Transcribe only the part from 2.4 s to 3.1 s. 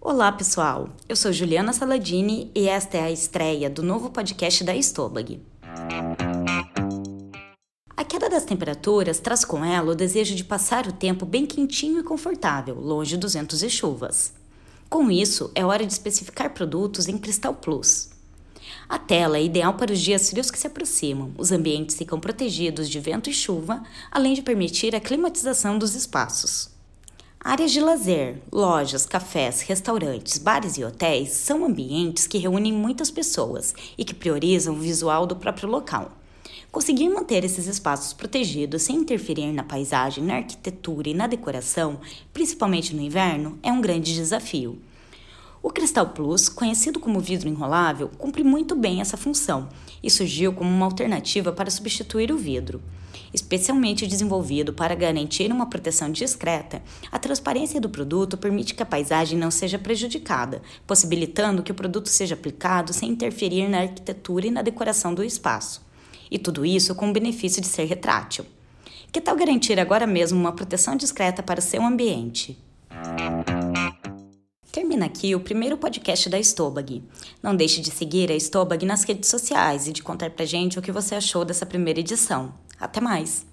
e esta é a